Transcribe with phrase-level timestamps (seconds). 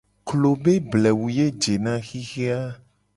[0.27, 2.61] Klo be blewu ye jena xixe a.